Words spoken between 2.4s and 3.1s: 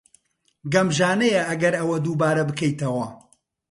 بکەیتەوە.